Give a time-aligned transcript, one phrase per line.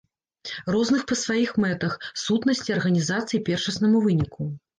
[0.75, 1.93] Розных па сваіх мэтах,
[2.23, 4.51] сутнасці, арганізацыі і першаснаму выніку.